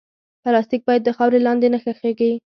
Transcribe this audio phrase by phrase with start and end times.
[0.43, 2.31] پلاستيک باید د خاورې لاندې نه ښخېږي.